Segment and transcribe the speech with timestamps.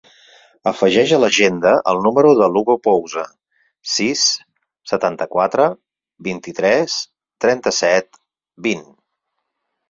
[0.69, 3.25] Afegeix a l'agenda el número de l'Hugo Pousa:
[3.97, 4.23] sis,
[4.93, 5.69] setanta-quatre,
[6.31, 6.97] vint-i-tres,
[7.47, 8.11] trenta-set,
[8.71, 8.85] vint.